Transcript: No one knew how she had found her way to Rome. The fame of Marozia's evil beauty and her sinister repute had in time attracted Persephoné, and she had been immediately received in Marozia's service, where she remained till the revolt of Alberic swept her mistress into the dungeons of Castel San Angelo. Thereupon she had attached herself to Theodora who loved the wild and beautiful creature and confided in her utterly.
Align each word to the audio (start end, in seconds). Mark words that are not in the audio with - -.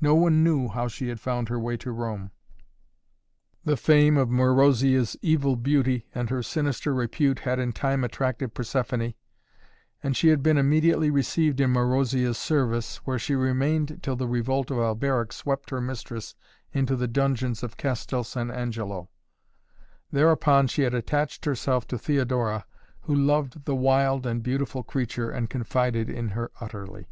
No 0.00 0.16
one 0.16 0.42
knew 0.42 0.66
how 0.66 0.88
she 0.88 1.10
had 1.10 1.20
found 1.20 1.48
her 1.48 1.60
way 1.60 1.76
to 1.76 1.92
Rome. 1.92 2.32
The 3.64 3.76
fame 3.76 4.16
of 4.16 4.28
Marozia's 4.28 5.16
evil 5.22 5.54
beauty 5.54 6.08
and 6.12 6.28
her 6.28 6.42
sinister 6.42 6.92
repute 6.92 7.38
had 7.38 7.60
in 7.60 7.70
time 7.70 8.02
attracted 8.02 8.52
Persephoné, 8.52 9.14
and 10.02 10.16
she 10.16 10.26
had 10.30 10.42
been 10.42 10.58
immediately 10.58 11.08
received 11.08 11.60
in 11.60 11.70
Marozia's 11.70 12.36
service, 12.36 12.96
where 13.06 13.16
she 13.16 13.36
remained 13.36 14.00
till 14.02 14.16
the 14.16 14.26
revolt 14.26 14.72
of 14.72 14.78
Alberic 14.80 15.32
swept 15.32 15.70
her 15.70 15.80
mistress 15.80 16.34
into 16.72 16.96
the 16.96 17.06
dungeons 17.06 17.62
of 17.62 17.76
Castel 17.76 18.24
San 18.24 18.50
Angelo. 18.50 19.08
Thereupon 20.10 20.66
she 20.66 20.82
had 20.82 20.94
attached 20.94 21.44
herself 21.44 21.86
to 21.86 21.96
Theodora 21.96 22.66
who 23.02 23.14
loved 23.14 23.66
the 23.66 23.76
wild 23.76 24.26
and 24.26 24.42
beautiful 24.42 24.82
creature 24.82 25.30
and 25.30 25.48
confided 25.48 26.10
in 26.10 26.30
her 26.30 26.50
utterly. 26.60 27.06